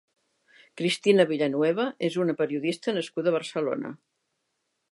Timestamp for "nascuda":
2.99-3.31